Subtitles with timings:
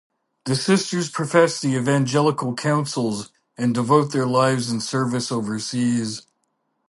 [0.45, 6.25] The sisters profess the evangelical counsels and devote their lives in service overseas.